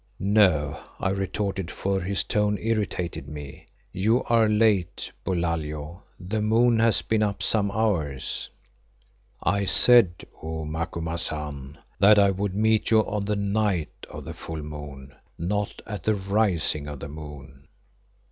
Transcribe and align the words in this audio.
"No," 0.17 0.81
I 0.99 1.11
retorted, 1.11 1.69
for 1.69 2.01
his 2.01 2.23
tone 2.23 2.57
irritated 2.57 3.27
me, 3.27 3.67
"you 3.91 4.23
are 4.23 4.49
late, 4.49 5.11
Bulalio, 5.23 6.01
the 6.19 6.41
moon 6.41 6.79
has 6.79 7.03
been 7.03 7.21
up 7.21 7.43
some 7.43 7.69
hours." 7.69 8.49
"I 9.43 9.65
said, 9.65 10.23
O 10.41 10.65
Macumazahn, 10.65 11.77
that 11.99 12.17
I 12.17 12.31
would 12.31 12.55
meet 12.55 12.89
you 12.89 13.01
on 13.01 13.25
the 13.25 13.35
night 13.35 14.07
of 14.09 14.25
the 14.25 14.33
full 14.33 14.63
moon, 14.63 15.13
not 15.37 15.83
at 15.85 16.01
the 16.05 16.15
rising 16.15 16.87
of 16.87 16.99
the 16.99 17.07
moon." 17.07 17.67